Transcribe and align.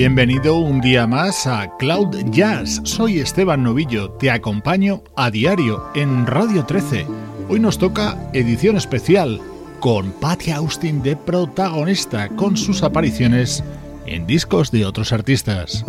Bienvenido 0.00 0.60
un 0.60 0.80
día 0.80 1.08
más 1.08 1.48
a 1.48 1.76
Cloud 1.76 2.14
Jazz. 2.30 2.80
Soy 2.84 3.18
Esteban 3.18 3.64
Novillo, 3.64 4.12
te 4.12 4.30
acompaño 4.30 5.02
a 5.16 5.28
diario 5.28 5.88
en 5.96 6.24
Radio 6.24 6.64
13. 6.64 7.04
Hoy 7.48 7.58
nos 7.58 7.78
toca 7.78 8.30
edición 8.32 8.76
especial 8.76 9.40
con 9.80 10.12
Patty 10.12 10.52
Austin 10.52 11.02
de 11.02 11.16
protagonista 11.16 12.28
con 12.28 12.56
sus 12.56 12.84
apariciones 12.84 13.64
en 14.06 14.24
discos 14.24 14.70
de 14.70 14.86
otros 14.86 15.12
artistas. 15.12 15.84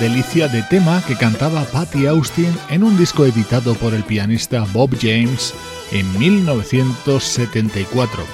Delicia 0.00 0.48
de 0.48 0.62
tema 0.62 1.02
que 1.06 1.16
cantaba 1.16 1.64
Patty 1.64 2.06
Austin 2.06 2.52
en 2.70 2.82
un 2.82 2.98
disco 2.98 3.24
editado 3.24 3.74
por 3.74 3.94
el 3.94 4.04
pianista 4.04 4.66
Bob 4.72 4.90
James 5.00 5.54
en 5.90 6.18
1974. 6.18 8.24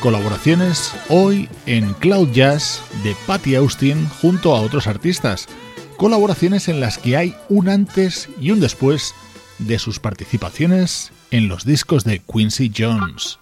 Colaboraciones 0.00 0.92
hoy 1.08 1.48
en 1.66 1.92
Cloud 1.94 2.30
Jazz 2.32 2.82
de 3.02 3.16
Patty 3.26 3.54
Austin 3.54 4.06
junto 4.20 4.54
a 4.54 4.60
otros 4.60 4.86
artistas. 4.86 5.48
Colaboraciones 5.96 6.68
en 6.68 6.80
las 6.80 6.98
que 6.98 7.16
hay 7.16 7.34
un 7.48 7.68
antes 7.68 8.28
y 8.40 8.50
un 8.50 8.60
después 8.60 9.14
de 9.58 9.78
sus 9.78 10.00
participaciones 10.00 11.12
en 11.30 11.48
los 11.48 11.64
discos 11.64 12.04
de 12.04 12.20
Quincy 12.20 12.72
Jones. 12.76 13.38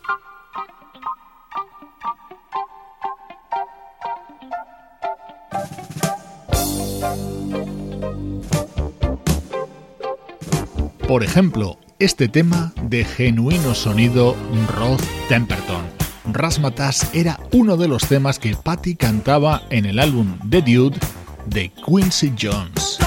Por 11.06 11.24
ejemplo, 11.24 11.78
este 11.98 12.28
tema 12.28 12.72
de 12.82 13.04
genuino 13.04 13.74
sonido 13.74 14.36
Rod 14.68 15.00
Temperton. 15.28 15.84
Rasmatas 16.32 17.12
era 17.12 17.40
uno 17.52 17.76
de 17.76 17.88
los 17.88 18.06
temas 18.06 18.38
que 18.38 18.54
Patty 18.54 18.94
cantaba 18.94 19.62
en 19.70 19.84
el 19.84 19.98
álbum 19.98 20.38
The 20.48 20.62
Dude 20.62 20.98
de 21.46 21.70
Quincy 21.70 22.32
Jones. 22.40 22.98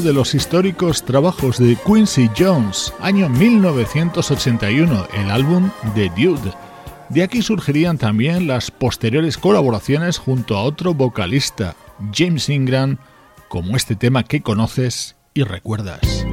De 0.00 0.12
los 0.12 0.34
históricos 0.34 1.04
trabajos 1.04 1.58
de 1.58 1.76
Quincy 1.86 2.28
Jones, 2.36 2.92
año 3.00 3.28
1981, 3.28 5.08
el 5.14 5.30
álbum 5.30 5.70
The 5.94 6.10
Dude. 6.16 6.52
De 7.10 7.22
aquí 7.22 7.42
surgirían 7.42 7.96
también 7.96 8.48
las 8.48 8.70
posteriores 8.70 9.38
colaboraciones 9.38 10.18
junto 10.18 10.56
a 10.56 10.62
otro 10.62 10.94
vocalista, 10.94 11.76
James 12.12 12.48
Ingram, 12.48 12.98
como 13.48 13.76
este 13.76 13.94
tema 13.94 14.24
que 14.24 14.42
conoces 14.42 15.14
y 15.32 15.44
recuerdas. 15.44 16.23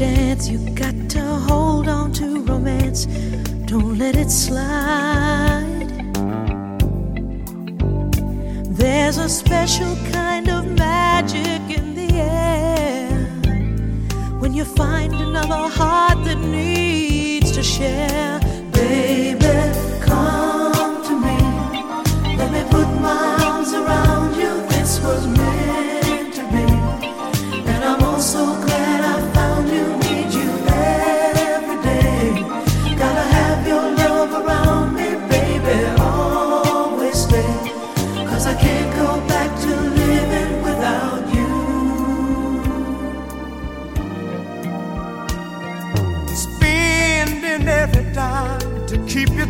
Chance. 0.00 0.48
You 0.48 0.58
got 0.70 0.96
to 1.10 1.22
hold 1.48 1.86
on 1.86 2.10
to 2.12 2.26
romance. 2.50 3.04
Don't 3.70 3.98
let 3.98 4.16
it 4.16 4.30
slide. 4.30 5.90
There's 8.80 9.18
a 9.18 9.28
special 9.28 9.94
kind 10.10 10.48
of 10.48 10.62
magic 10.66 11.62
in 11.78 11.94
the 12.00 12.10
air 12.14 13.10
when 14.40 14.54
you 14.54 14.64
find 14.64 15.12
another 15.12 15.68
heart 15.78 16.24
that 16.24 16.38
needs 16.38 17.52
to 17.52 17.62
share. 17.62 18.40
Baby, 18.72 19.54
come 20.06 20.49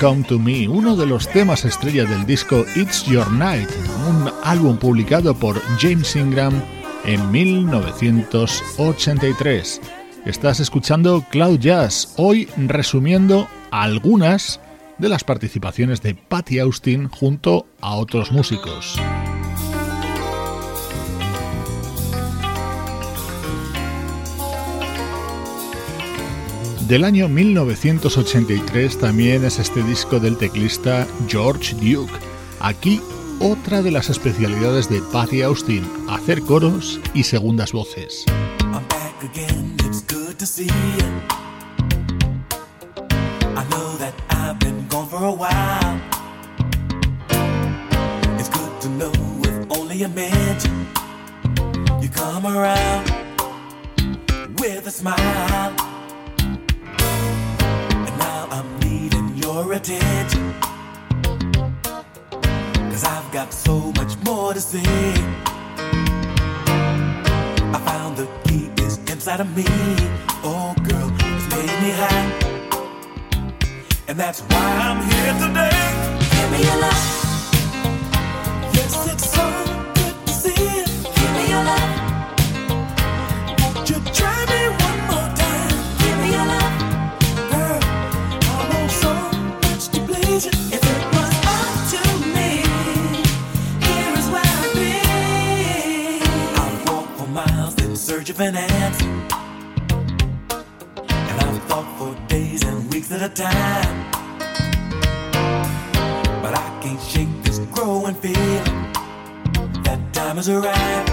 Come 0.00 0.24
to 0.24 0.38
Me, 0.38 0.68
uno 0.68 0.94
de 0.94 1.06
los 1.06 1.26
temas 1.28 1.64
estrella 1.64 2.04
del 2.04 2.26
disco 2.26 2.66
It's 2.74 3.06
Your 3.06 3.32
Night, 3.32 3.70
un 4.08 4.30
álbum 4.44 4.76
publicado 4.76 5.34
por 5.34 5.58
James 5.80 6.14
Ingram 6.16 6.62
en 7.04 7.30
1983. 7.30 9.80
Estás 10.26 10.60
escuchando 10.60 11.24
Cloud 11.30 11.60
Jazz, 11.60 12.12
hoy 12.16 12.46
resumiendo 12.56 13.48
algunas 13.70 14.60
de 14.98 15.08
las 15.08 15.24
participaciones 15.24 16.02
de 16.02 16.14
Patty 16.14 16.58
Austin 16.58 17.08
junto 17.08 17.66
a 17.80 17.94
otros 17.94 18.30
músicos. 18.32 19.00
Del 26.88 27.02
año 27.02 27.28
1983 27.28 28.98
también 29.00 29.44
es 29.44 29.58
este 29.58 29.82
disco 29.82 30.20
del 30.20 30.36
teclista 30.36 31.04
George 31.26 31.74
Duke. 31.74 32.12
Aquí 32.60 33.00
otra 33.40 33.82
de 33.82 33.90
las 33.90 34.08
especialidades 34.08 34.88
de 34.88 35.02
Patty 35.12 35.42
Austin, 35.42 35.84
hacer 36.08 36.42
coros 36.42 37.00
y 37.12 37.24
segundas 37.24 37.72
voces. 37.72 38.24
I'm 38.72 38.86
back 38.88 39.20
again, 39.24 39.76
needing 59.56 59.64
your 59.64 59.72
attention. 59.74 60.54
Cause 62.90 63.04
I've 63.04 63.32
got 63.32 63.52
so 63.52 63.92
much 63.92 64.16
more 64.24 64.52
to 64.54 64.60
say. 64.60 64.82
I 67.72 67.80
found 67.84 68.16
the 68.16 68.28
key 68.44 68.70
is 68.82 68.98
inside 69.10 69.40
of 69.40 69.56
me. 69.56 69.64
Oh, 70.44 70.74
girl, 70.88 71.10
it's 71.18 71.48
made 71.54 71.80
me 71.82 71.90
high. 71.92 72.32
And 74.08 74.18
that's 74.18 74.40
why 74.40 74.66
I'm 74.86 75.00
here 75.10 75.34
today. 75.46 75.76
Give 76.30 76.50
me 76.52 76.62
your 76.64 76.80
love. 76.80 77.04
Yes, 78.72 79.12
it's 79.12 79.30
so 79.30 79.44
good 79.94 80.26
to 80.26 80.32
see 80.32 80.64
you. 80.64 80.84
Give 81.02 81.32
me 81.32 81.48
your 81.50 81.64
love. 81.64 81.95
Answer. 98.44 99.08
And 101.08 101.40
I've 101.40 101.62
thought 101.64 101.88
for 101.98 102.14
days 102.28 102.62
and 102.64 102.92
weeks 102.92 103.10
at 103.10 103.22
a 103.22 103.28
time. 103.32 104.10
But 106.42 106.54
I 106.54 106.80
can't 106.82 107.00
shake 107.00 107.28
this 107.42 107.58
growing 107.72 108.14
feeling 108.14 108.92
that 109.84 109.98
time 110.12 110.36
has 110.36 110.48
arrived 110.50 111.12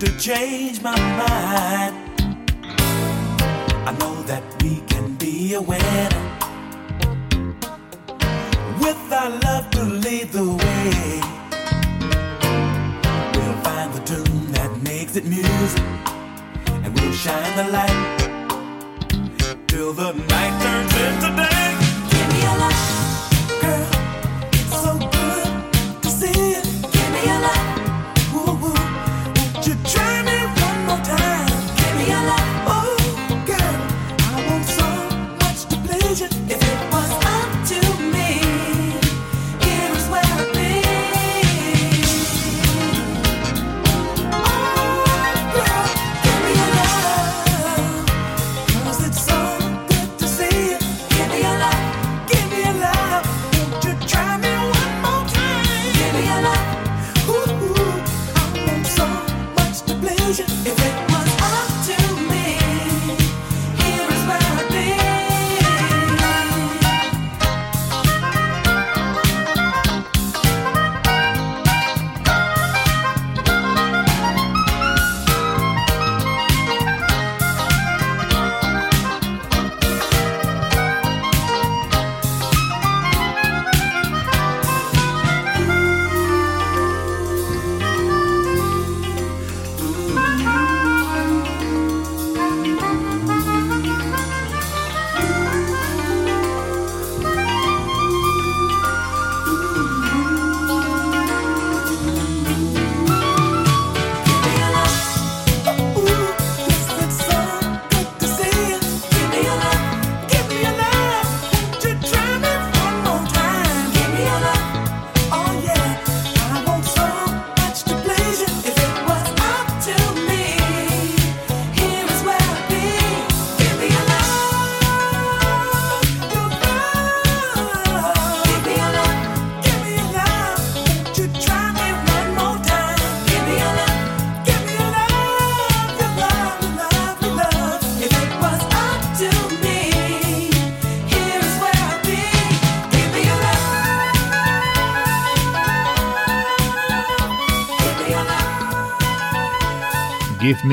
to 0.00 0.18
change 0.18 0.80
my 0.82 0.96
mind. 0.96 1.94
I 3.88 3.92
know 3.98 4.22
that 4.22 4.42
we 4.62 4.80
can 4.86 5.16
be 5.16 5.54
a 5.54 5.60
winner 5.60 6.24
with 8.78 9.12
our 9.12 9.30
love 9.30 9.68
to 9.70 9.82
lead 9.82 10.30
the 10.30 10.44
way. 10.44 11.20
We'll 13.34 13.58
find 13.62 13.92
the 13.92 14.02
tune 14.06 14.52
that 14.52 14.70
makes 14.82 15.16
it 15.16 15.24
music, 15.24 15.82
shine 17.24 17.56
the 17.56 17.64
light 17.72 18.18
till 19.66 19.94
the 19.94 20.12
night 20.12 20.54
turns 20.62 20.94
into 21.04 21.30
day. 21.40 21.70
Give 22.10 22.28
me 22.32 22.38
your 22.46 22.56
love, 22.64 22.80
girl. 23.62 23.88
It's 24.52 24.76
so 24.84 24.92
good 25.16 26.02
to 26.02 26.08
see 26.10 26.36
you. 26.52 26.60
Give 26.94 27.10
me 27.14 27.20
your 27.30 27.40
love. 27.48 27.66
Woo, 28.34 28.52
woo. 28.62 28.76
Give 29.62 29.82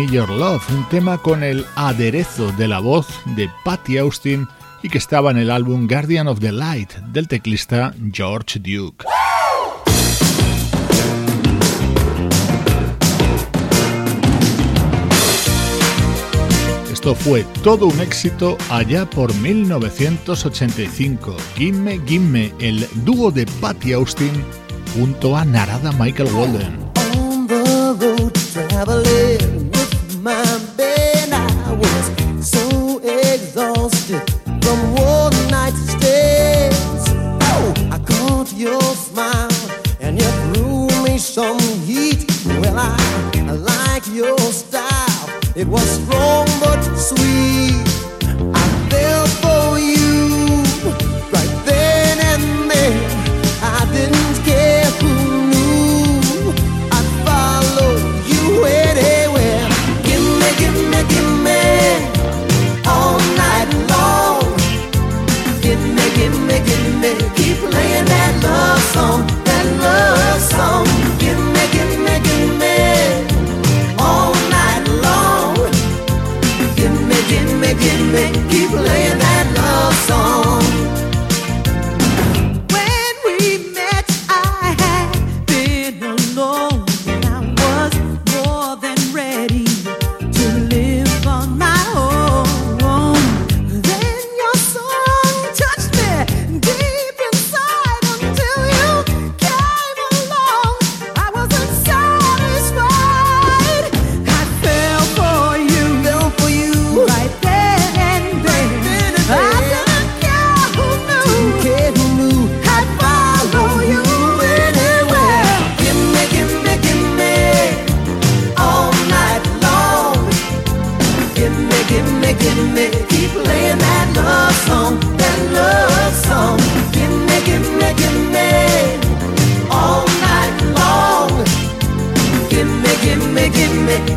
Your 0.07 0.29
Love, 0.29 0.63
un 0.69 0.87
tema 0.89 1.17
con 1.17 1.43
el 1.43 1.65
aderezo 1.75 2.51
de 2.53 2.67
la 2.67 2.79
voz 2.79 3.07
de 3.25 3.49
Patty 3.63 3.97
Austin 3.97 4.47
y 4.81 4.89
que 4.89 4.97
estaba 4.97 5.31
en 5.31 5.37
el 5.37 5.51
álbum 5.51 5.87
Guardian 5.87 6.27
of 6.27 6.39
the 6.39 6.51
Light 6.51 6.93
del 7.13 7.27
teclista 7.27 7.93
George 8.11 8.59
Duke. 8.59 9.05
Esto 16.91 17.15
fue 17.15 17.43
todo 17.63 17.87
un 17.87 17.99
éxito 17.99 18.57
allá 18.69 19.09
por 19.09 19.33
1985. 19.33 21.35
Gimme 21.55 21.99
Gimme, 22.05 22.53
el 22.59 22.87
dúo 23.03 23.31
de 23.31 23.47
Patty 23.59 23.93
Austin 23.93 24.31
junto 24.93 25.35
a 25.35 25.43
Narada 25.43 25.91
Michael 25.93 26.29
Walden. 26.33 26.91
My 30.21 30.43
band, 30.77 31.34
I 31.34 31.73
was 31.73 32.47
so 32.47 32.99
exhausted 32.99 34.21
from 34.62 34.93
one 34.93 35.34
night's 35.49 35.79
stays. 35.89 37.05
Oh, 37.49 37.73
I 37.91 37.97
caught 38.05 38.53
your 38.53 38.81
smile 38.81 39.49
and 39.99 40.21
you 40.21 40.27
threw 40.53 40.88
me 41.03 41.17
some 41.17 41.60
heat. 41.88 42.29
Well, 42.45 42.77
I, 42.77 43.51
like 43.51 44.05
your 44.13 44.38
style. 44.38 45.29
It 45.55 45.67
was 45.67 45.89
strong 45.89 46.45
but 46.60 46.81
sweet. 46.95 47.81
I 48.53 48.89
fell 48.89 49.20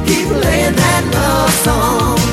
keep 0.06 0.26
playing 0.28 0.76
that 0.76 1.04
love 1.12 1.52
song. 1.64 2.23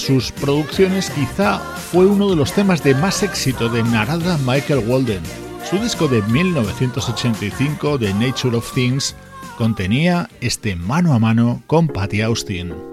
Sus 0.00 0.32
producciones, 0.32 1.10
quizá 1.10 1.58
fue 1.58 2.06
uno 2.06 2.28
de 2.30 2.36
los 2.36 2.52
temas 2.52 2.82
de 2.82 2.94
más 2.94 3.22
éxito 3.22 3.68
de 3.68 3.82
Narada 3.82 4.38
Michael 4.44 4.84
Walden. 4.88 5.22
Su 5.68 5.78
disco 5.78 6.08
de 6.08 6.22
1985, 6.22 7.98
The 7.98 8.14
Nature 8.14 8.56
of 8.56 8.72
Things, 8.72 9.14
contenía 9.56 10.28
este 10.40 10.74
mano 10.74 11.12
a 11.12 11.18
mano 11.18 11.62
con 11.66 11.86
Patty 11.86 12.22
Austin. 12.22 12.89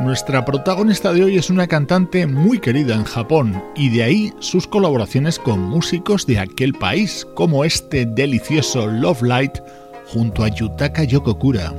Nuestra 0.00 0.46
protagonista 0.46 1.12
de 1.12 1.24
hoy 1.24 1.36
es 1.36 1.50
una 1.50 1.66
cantante 1.66 2.26
muy 2.26 2.58
querida 2.58 2.94
en 2.94 3.04
Japón 3.04 3.62
y 3.76 3.90
de 3.90 4.02
ahí 4.02 4.32
sus 4.38 4.66
colaboraciones 4.66 5.38
con 5.38 5.60
músicos 5.60 6.26
de 6.26 6.38
aquel 6.38 6.72
país, 6.72 7.26
como 7.34 7.66
este 7.66 8.06
delicioso 8.06 8.86
Love 8.86 9.20
Light 9.20 9.58
junto 10.06 10.42
a 10.42 10.48
Yutaka 10.48 11.04
Yokokura. 11.04 11.74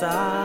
side. 0.00 0.39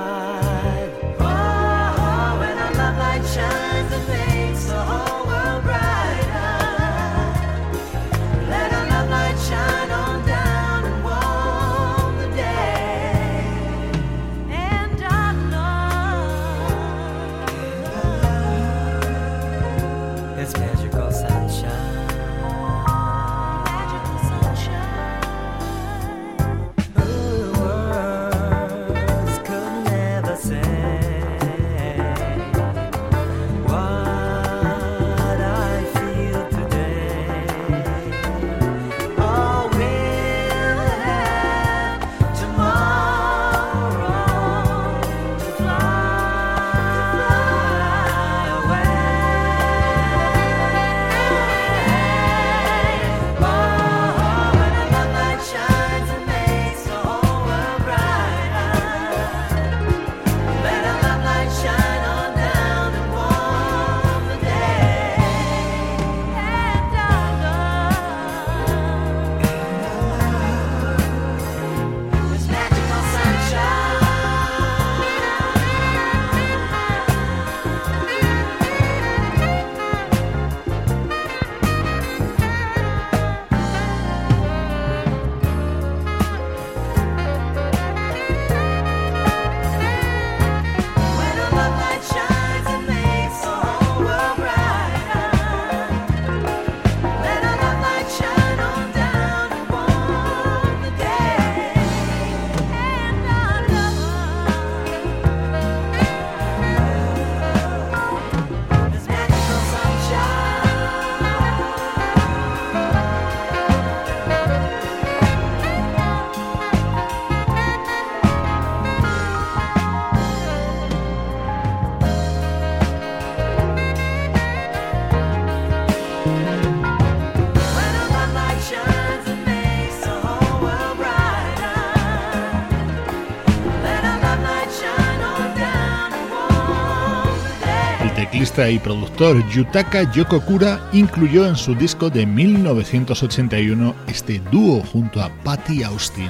teclista 138.35 138.69
y 138.69 138.79
productor 138.79 139.47
Yutaka 139.49 140.11
Yokokura 140.11 140.89
incluyó 140.91 141.47
en 141.47 141.55
su 141.55 141.73
disco 141.73 142.09
de 142.09 142.25
1981 142.25 143.95
este 144.07 144.41
dúo 144.51 144.81
junto 144.81 145.21
a 145.21 145.29
Patty 145.43 145.83
Austin. 145.83 146.29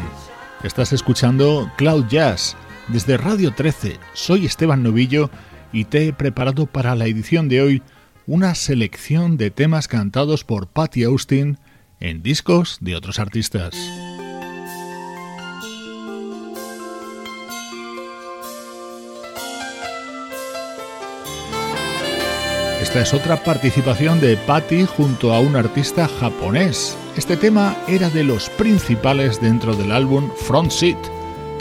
Estás 0.61 0.93
escuchando 0.93 1.71
Cloud 1.77 2.05
Jazz 2.07 2.55
desde 2.89 3.17
Radio 3.17 3.53
13. 3.55 3.97
Soy 4.13 4.45
Esteban 4.45 4.83
Novillo 4.83 5.31
y 5.73 5.85
te 5.85 6.07
he 6.07 6.13
preparado 6.13 6.67
para 6.67 6.93
la 6.93 7.05
edición 7.05 7.49
de 7.49 7.61
hoy 7.61 7.83
una 8.27 8.55
selección 8.55 9.37
de 9.37 9.51
temas 9.51 9.87
cantados 9.87 10.43
por 10.43 10.67
Patty 10.67 11.03
Austin 11.03 11.59
en 11.99 12.23
discos 12.23 12.77
de 12.81 12.95
otros 12.95 13.19
artistas. 13.19 13.75
Esta 22.81 23.01
es 23.01 23.13
otra 23.13 23.43
participación 23.43 24.21
de 24.21 24.37
Patty 24.37 24.85
junto 24.85 25.33
a 25.33 25.39
un 25.39 25.55
artista 25.55 26.07
japonés. 26.07 26.95
Este 27.17 27.35
tema 27.35 27.75
era 27.87 28.09
de 28.09 28.23
los 28.23 28.49
principales 28.51 29.41
dentro 29.41 29.75
del 29.75 29.91
álbum 29.91 30.29
Front 30.47 30.71
Seat 30.71 30.97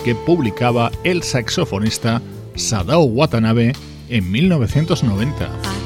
que 0.04 0.14
publicaba 0.14 0.92
el 1.02 1.22
saxofonista 1.22 2.20
Sadao 2.54 3.04
Watanabe 3.04 3.72
en 4.08 4.30
1990. 4.30 5.83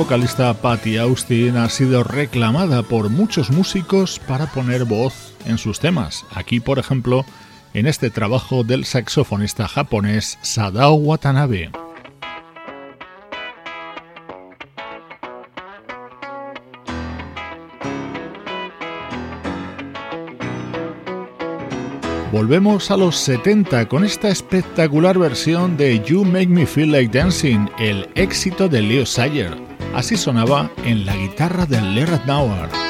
Vocalista 0.00 0.54
Patty 0.54 0.96
Austin 0.96 1.58
ha 1.58 1.68
sido 1.68 2.02
reclamada 2.02 2.82
por 2.82 3.10
muchos 3.10 3.50
músicos 3.50 4.18
para 4.18 4.46
poner 4.46 4.86
voz 4.86 5.34
en 5.44 5.58
sus 5.58 5.78
temas. 5.78 6.24
Aquí, 6.34 6.58
por 6.58 6.78
ejemplo, 6.78 7.26
en 7.74 7.86
este 7.86 8.08
trabajo 8.08 8.64
del 8.64 8.86
saxofonista 8.86 9.68
japonés 9.68 10.38
Sadao 10.40 10.94
Watanabe. 10.94 11.70
Volvemos 22.32 22.90
a 22.90 22.96
los 22.96 23.16
70 23.16 23.86
con 23.86 24.06
esta 24.06 24.30
espectacular 24.30 25.18
versión 25.18 25.76
de 25.76 26.00
You 26.00 26.24
Make 26.24 26.46
Me 26.46 26.64
Feel 26.64 26.90
Like 26.90 27.18
Dancing, 27.18 27.68
el 27.78 28.08
éxito 28.14 28.66
de 28.66 28.80
Leo 28.80 29.04
Sayer. 29.04 29.69
Así 29.94 30.16
sonaba 30.16 30.70
en 30.84 31.04
la 31.04 31.16
guitarra 31.16 31.66
de 31.66 31.80
Lerad 31.80 32.24
Nauer. 32.24 32.89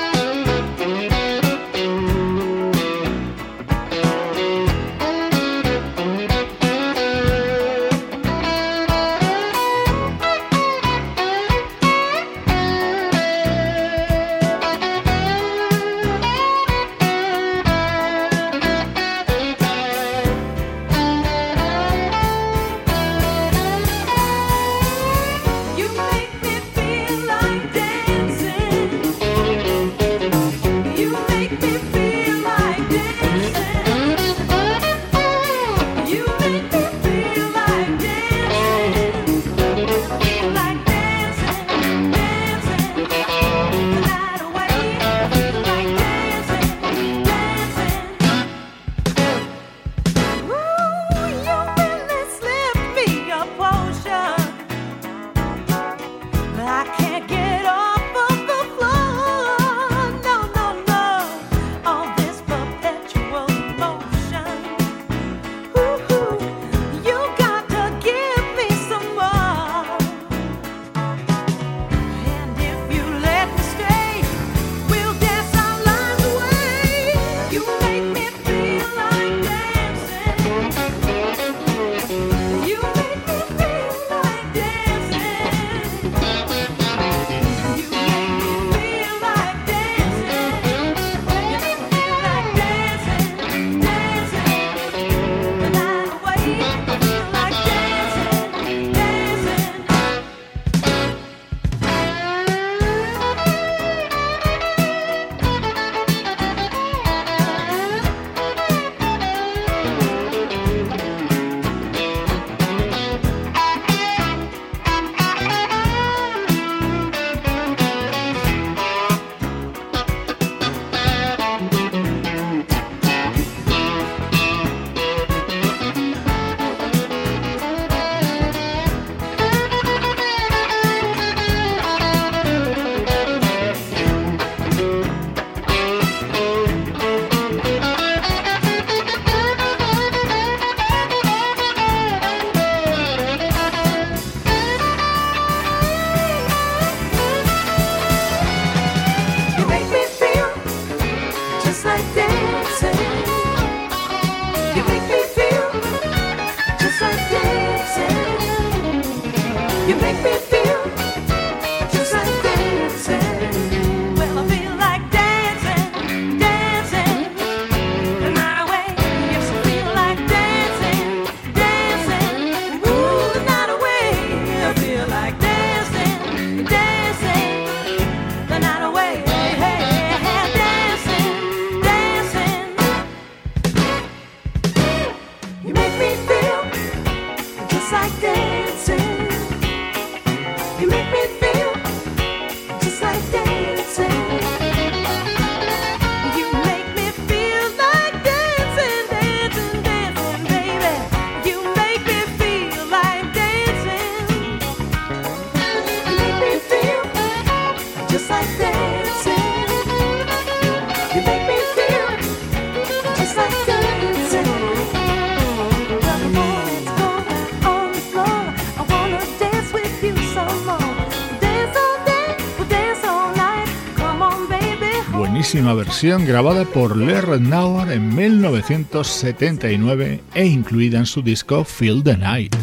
Grabada 226.02 226.64
por 226.64 226.96
Lerner 226.96 227.42
Nauer 227.42 227.92
en 227.92 228.14
1979 228.14 230.22
e 230.34 230.46
incluida 230.46 230.98
en 230.98 231.04
su 231.04 231.20
disco 231.20 231.62
Feel 231.62 232.02
the 232.02 232.16
Night. 232.16 232.56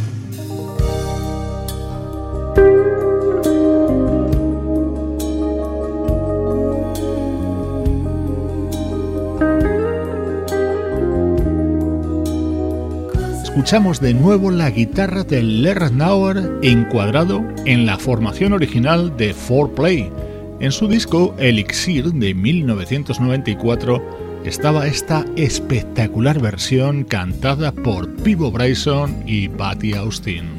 escuchamos 13.44 14.00
de 14.00 14.14
nuevo 14.14 14.50
la 14.50 14.72
guitarra 14.72 15.24
de 15.24 15.44
Lerner 15.44 16.60
encuadrado 16.64 17.44
en 17.66 17.86
la 17.86 18.00
formación 18.00 18.54
original 18.54 19.16
de 19.18 19.36
4Play 19.36 20.27
en 20.60 20.72
su 20.72 20.88
disco 20.88 21.36
Elixir 21.38 22.12
de 22.14 22.34
1994 22.34 24.42
estaba 24.46 24.88
esta 24.88 25.26
espectacular 25.36 26.40
versión 26.40 27.04
cantada 27.04 27.72
por 27.72 28.16
Pivo 28.24 28.52
Bryson 28.52 29.24
y 29.26 29.50
Patty 29.50 29.94
Austin. 29.94 30.57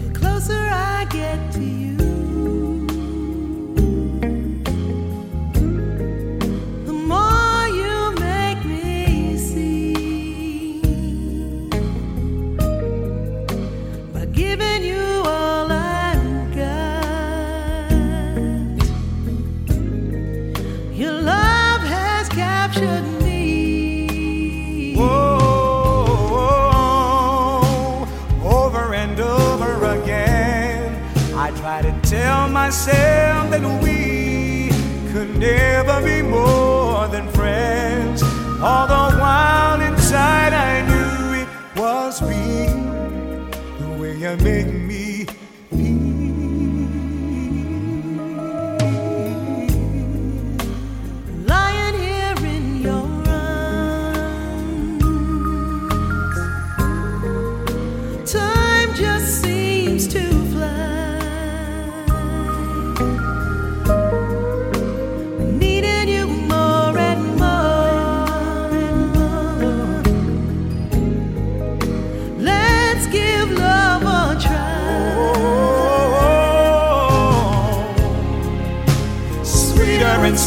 Was 42.20 42.30
real, 42.30 43.50
the 43.78 43.96
way 44.00 44.16
you 44.16 44.36
make 44.38 44.72
me 44.72 45.26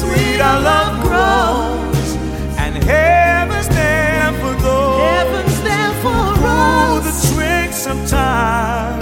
sweet 0.01 0.39
our 0.41 0.59
love 0.71 0.93
grows, 1.05 2.09
and 2.63 2.73
heaven's 2.83 3.69
there 3.69 4.31
for 4.41 4.53
those 4.65 5.01
heaven's 5.11 5.59
there 5.67 5.93
for 6.03 6.25
us. 6.55 7.03
the 7.07 7.15
tricks 7.33 7.81
of 7.91 7.97
time, 8.09 9.01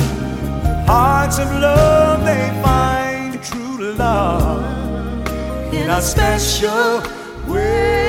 hearts 0.87 1.37
of 1.39 1.49
love 1.67 2.25
they 2.25 2.45
find 2.61 3.41
true 3.49 3.93
love 3.93 4.61
in 5.73 5.89
a 5.89 6.01
special 6.01 7.01
way. 7.47 8.08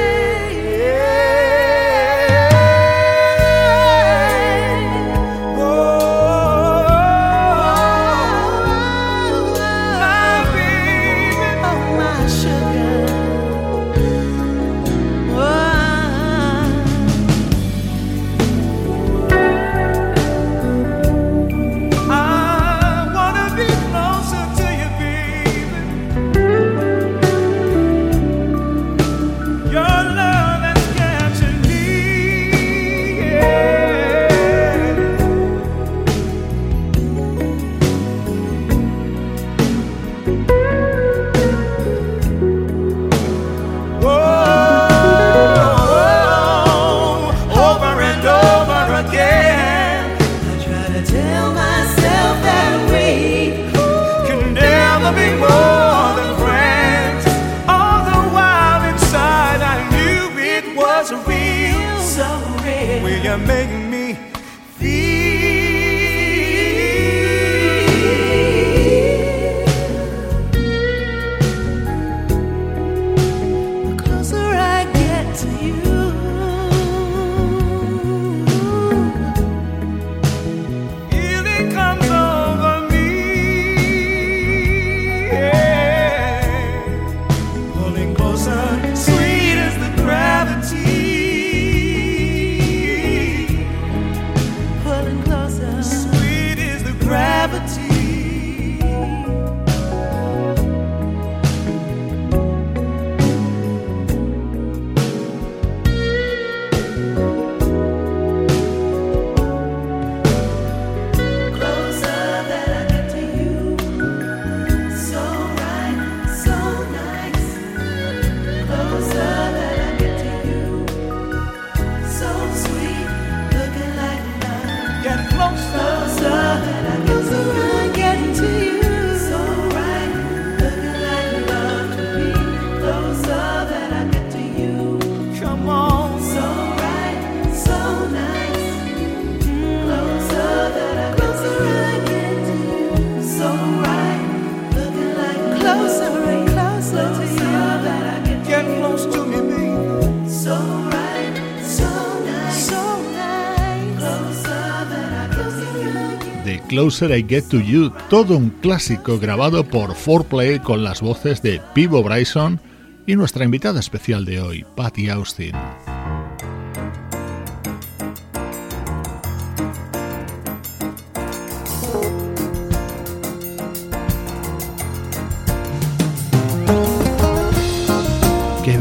Closer 157.01 157.17
I 157.17 157.25
Get 157.27 157.45
to 157.49 157.61
You, 157.61 157.91
todo 158.11 158.37
un 158.37 158.51
clásico 158.51 159.19
grabado 159.19 159.65
por 159.65 159.95
4Play 159.95 160.61
con 160.63 160.85
las 160.85 161.01
voces 161.01 161.41
de 161.41 161.59
Pivo 161.73 162.03
Bryson 162.03 162.61
y 163.07 163.17
nuestra 163.17 163.47
invitada 163.47 163.81
especial 163.81 164.27
de 164.27 164.39
hoy, 164.39 164.67
Patty 164.77 165.09
Austin. 165.09 165.53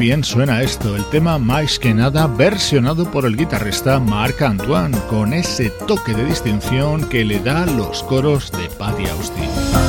Bien 0.10 0.24
suena 0.24 0.64
esto, 0.64 0.96
el 0.96 1.06
tema 1.12 1.38
más 1.38 1.78
que 1.78 1.94
nada 1.94 2.26
versionado 2.26 3.12
por 3.12 3.28
el 3.28 3.38
guitarrista 3.38 4.00
Marc 4.00 4.42
Antoine, 4.42 4.98
con 5.08 5.34
ese 5.34 5.70
toque 5.70 6.16
de 6.16 6.26
distinción 6.26 7.08
que 7.10 7.24
le 7.24 7.40
da 7.40 7.68
los 7.68 8.02
coros 8.02 8.52
de 8.52 8.70
Patty 8.76 9.06
Austin. 9.06 9.89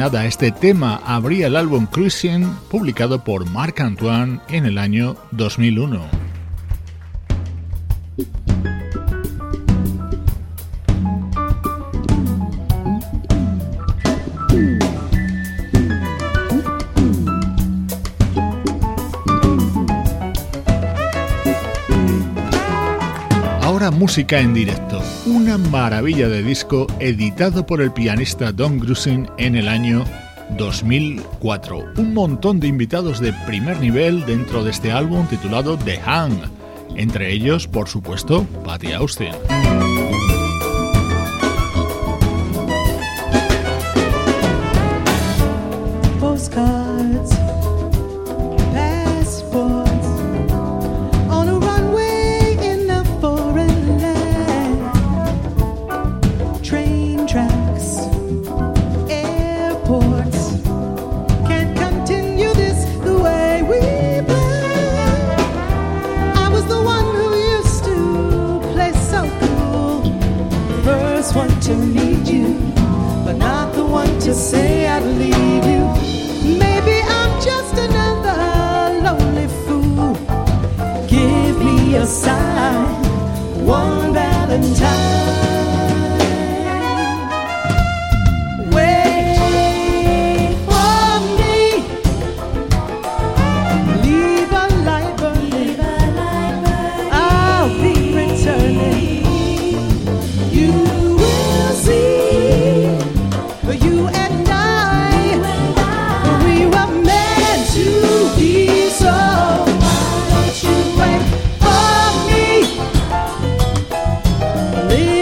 Nada, 0.00 0.24
este 0.24 0.50
tema 0.50 1.02
abría 1.04 1.48
el 1.48 1.56
álbum 1.56 1.84
Cruising 1.84 2.46
publicado 2.70 3.22
por 3.22 3.44
Marc 3.50 3.80
Antoine 3.80 4.40
en 4.48 4.64
el 4.64 4.78
año 4.78 5.14
2001. 5.32 6.20
música 23.90 24.40
en 24.40 24.54
directo, 24.54 25.02
maravilla 25.58 26.28
de 26.28 26.42
disco 26.42 26.86
editado 27.00 27.66
por 27.66 27.80
el 27.80 27.92
pianista 27.92 28.52
Don 28.52 28.78
Grusin 28.78 29.28
en 29.38 29.56
el 29.56 29.68
año 29.68 30.04
2004. 30.56 31.92
Un 31.96 32.14
montón 32.14 32.60
de 32.60 32.68
invitados 32.68 33.20
de 33.20 33.32
primer 33.46 33.78
nivel 33.80 34.24
dentro 34.26 34.62
de 34.62 34.70
este 34.70 34.92
álbum 34.92 35.26
titulado 35.26 35.76
The 35.78 35.98
Hang, 36.00 36.42
entre 36.96 37.32
ellos, 37.32 37.66
por 37.66 37.88
supuesto, 37.88 38.44
Patty 38.64 38.92
Austin. 38.92 39.32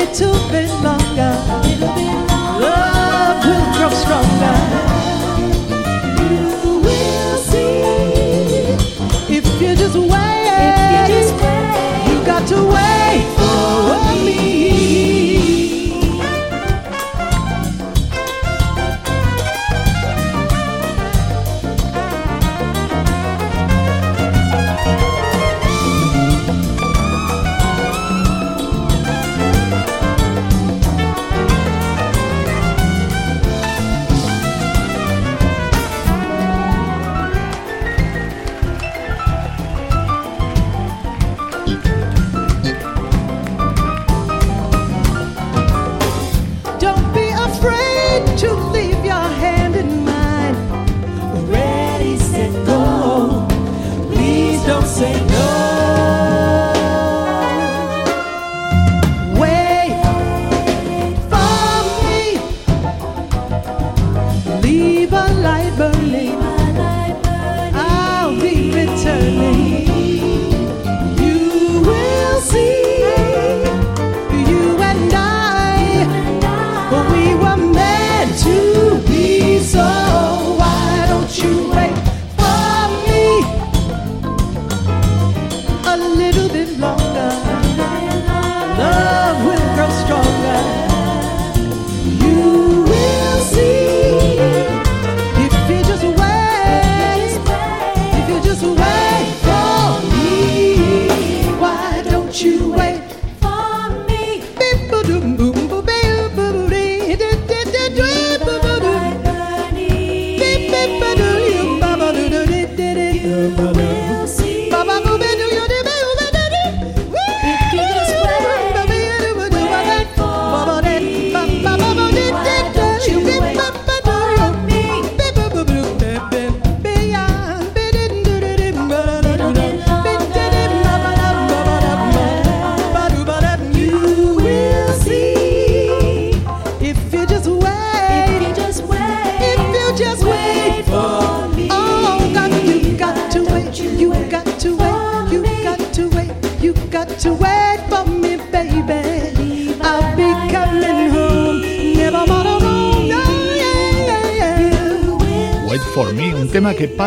little 0.09 0.51
bit 0.51 0.71
longer. 0.83 1.33
Love 2.61 3.45
will 3.45 3.75
grow 3.75 3.91
stronger. 3.91 4.88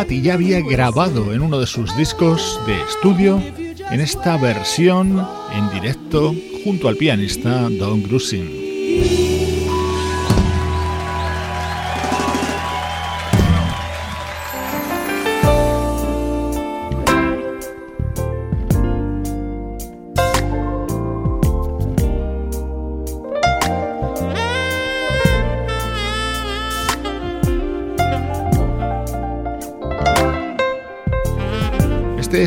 Patty 0.02 0.20
ya 0.20 0.34
había 0.34 0.60
grabado 0.60 1.32
en 1.32 1.42
uno 1.42 1.60
de 1.60 1.66
sus 1.68 1.96
discos 1.96 2.58
de 2.66 2.74
estudio 2.82 3.40
en 3.88 4.00
esta 4.00 4.36
versión 4.36 5.24
en 5.54 5.70
directo 5.80 6.34
junto 6.64 6.88
al 6.88 6.96
pianista 6.96 7.68
Don 7.70 8.02
Grusin. 8.02 8.61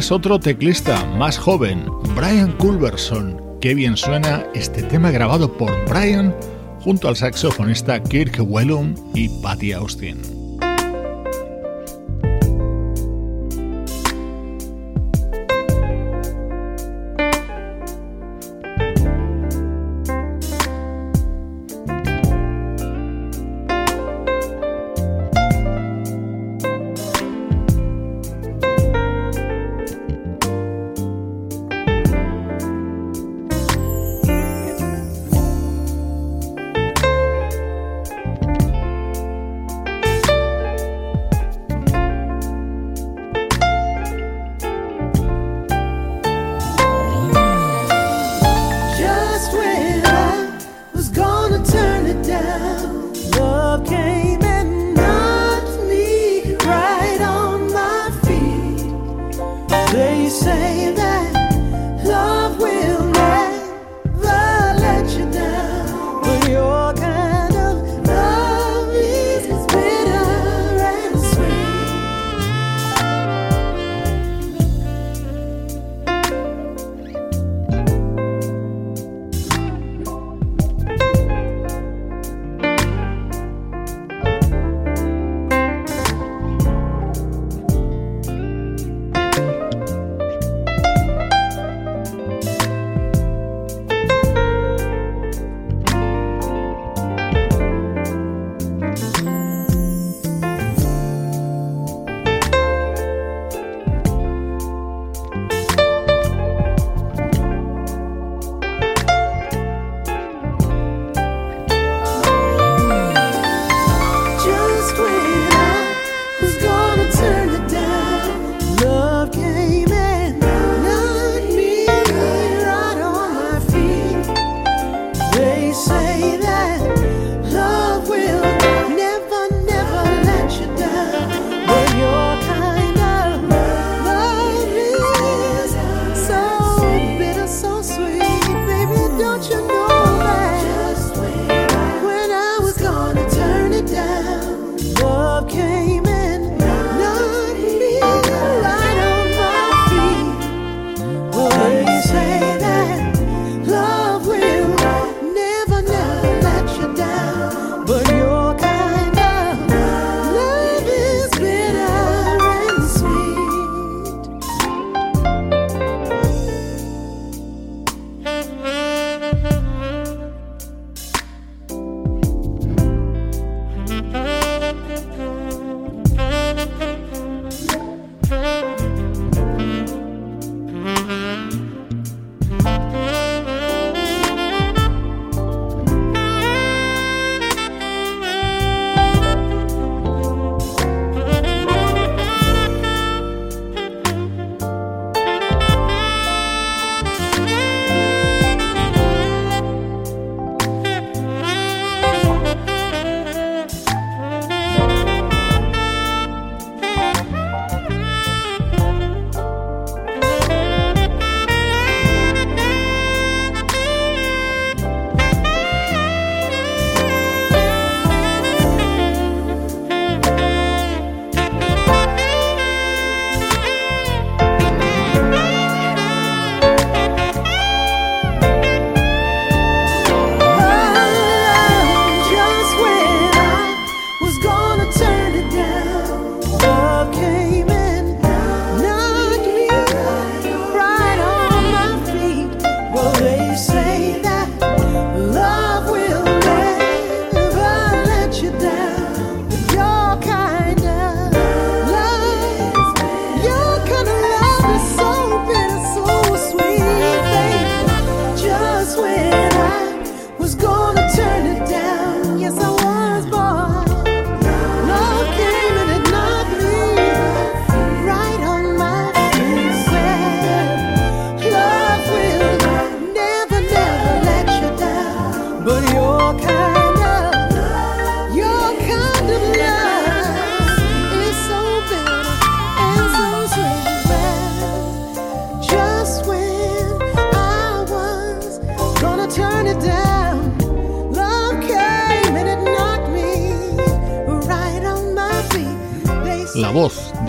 Es 0.05 0.11
otro 0.11 0.39
teclista 0.39 1.03
más 1.17 1.35
joven, 1.39 1.87
Brian 2.15 2.51
Culberson. 2.59 3.41
Qué 3.59 3.73
bien 3.73 3.97
suena 3.97 4.45
este 4.53 4.83
tema 4.83 5.09
grabado 5.09 5.51
por 5.57 5.71
Brian 5.89 6.31
junto 6.79 7.07
al 7.07 7.15
saxofonista 7.15 8.03
Kirk 8.03 8.37
Whelan 8.39 8.93
y 9.15 9.29
Patty 9.41 9.71
Austin. 9.71 10.34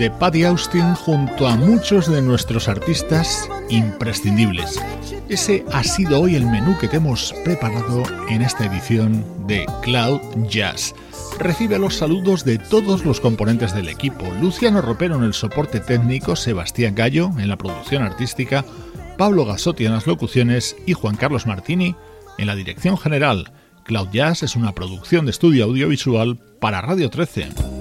De 0.07 0.11
Patty 0.11 0.45
Austin 0.45 0.95
junto 0.95 1.49
a 1.49 1.57
muchos 1.57 2.09
de 2.09 2.21
nuestros 2.21 2.69
artistas 2.69 3.49
imprescindibles. 3.67 4.81
Ese 5.27 5.65
ha 5.73 5.83
sido 5.83 6.21
hoy 6.21 6.35
el 6.35 6.45
menú 6.45 6.77
que 6.79 6.87
te 6.87 6.95
hemos 6.95 7.33
preparado 7.43 8.03
en 8.29 8.41
esta 8.41 8.67
edición 8.67 9.25
de 9.47 9.65
Cloud 9.81 10.21
Jazz. 10.47 10.95
Recibe 11.39 11.77
los 11.77 11.95
saludos 11.97 12.45
de 12.45 12.57
todos 12.57 13.03
los 13.03 13.19
componentes 13.19 13.73
del 13.73 13.89
equipo. 13.89 14.23
Luciano 14.41 14.81
Ropero 14.81 15.17
en 15.17 15.23
el 15.23 15.33
soporte 15.33 15.81
técnico, 15.81 16.37
Sebastián 16.37 16.95
Gallo 16.95 17.31
en 17.37 17.49
la 17.49 17.57
producción 17.57 18.01
artística, 18.01 18.63
Pablo 19.17 19.43
Gasotti 19.43 19.87
en 19.87 19.91
las 19.91 20.07
locuciones 20.07 20.77
y 20.85 20.93
Juan 20.93 21.17
Carlos 21.17 21.47
Martini 21.47 21.97
en 22.37 22.47
la 22.47 22.55
dirección 22.55 22.97
general. 22.97 23.51
Cloud 23.83 24.07
Jazz 24.13 24.41
es 24.41 24.55
una 24.55 24.73
producción 24.73 25.25
de 25.25 25.31
estudio 25.31 25.65
audiovisual 25.65 26.39
para 26.61 26.79
Radio 26.79 27.09
13. 27.09 27.76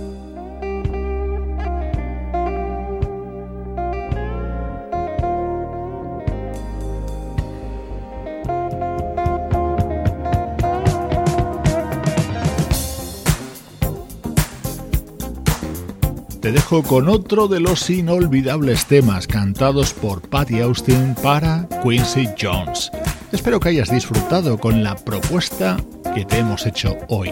Dejo 16.56 16.82
con 16.82 17.10
otro 17.10 17.48
de 17.48 17.60
los 17.60 17.90
inolvidables 17.90 18.86
temas 18.86 19.26
cantados 19.26 19.92
por 19.92 20.22
Patty 20.22 20.60
Austin 20.60 21.14
para 21.22 21.68
Quincy 21.82 22.30
Jones. 22.40 22.90
Espero 23.30 23.60
que 23.60 23.68
hayas 23.68 23.90
disfrutado 23.90 24.56
con 24.56 24.82
la 24.82 24.96
propuesta 24.96 25.76
que 26.14 26.24
te 26.24 26.38
hemos 26.38 26.64
hecho 26.64 26.96
hoy. 27.08 27.30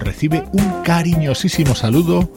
Recibe 0.00 0.42
un 0.50 0.82
cariñosísimo 0.82 1.76
saludo 1.76 2.28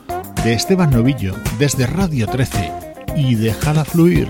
de 0.43 0.53
Esteban 0.53 0.91
Novillo 0.91 1.33
desde 1.57 1.87
Radio 1.87 2.27
13 2.27 2.71
y 3.15 3.33
déjala 3.33 3.83
fluir. 3.83 4.29